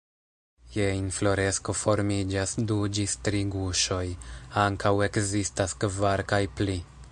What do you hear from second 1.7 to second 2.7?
formiĝas